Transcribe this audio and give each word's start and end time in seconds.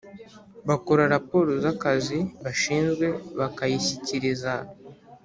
Bakora 0.67 1.03
raporo 1.13 1.51
z 1.63 1.65
akazi 1.73 2.19
bashinzwe 2.43 3.05
bakayishyikiriza 3.39 4.53